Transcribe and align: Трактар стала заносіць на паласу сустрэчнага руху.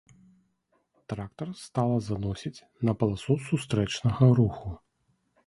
Трактар 1.11 1.49
стала 1.65 1.99
заносіць 2.07 2.65
на 2.91 2.97
паласу 3.03 3.37
сустрэчнага 3.51 4.33
руху. 4.43 4.67